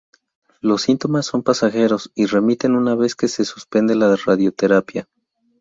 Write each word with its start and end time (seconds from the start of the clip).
Los 0.61 0.81
síntomas 0.81 1.27
son 1.27 1.43
pasajeros 1.43 2.09
y 2.15 2.25
remiten 2.25 2.73
una 2.75 2.95
vez 2.95 3.13
que 3.13 3.27
se 3.27 3.45
suspende 3.45 3.93
la 3.93 4.15
radioterapia. 4.15 5.07